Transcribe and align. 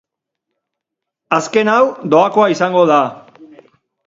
Azken 1.37 1.71
hau 1.75 1.83
doakoa 2.15 2.49
izango 2.55 2.83
da. 2.95 2.99